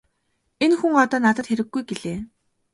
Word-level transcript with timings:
Энэ 0.63 0.75
хүн 0.79 0.93
одоо 1.03 1.19
надад 1.25 1.45
хэрэггүй 1.49 1.81
-гэлээ. 1.85 2.17